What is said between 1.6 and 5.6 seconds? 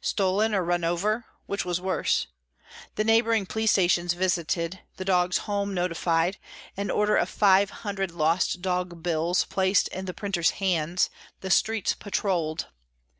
was worst? The neighbouring police stations visited, the Dog's